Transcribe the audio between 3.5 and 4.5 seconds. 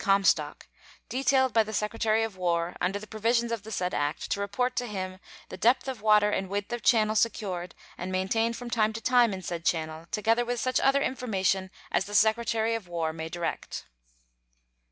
of the said act, to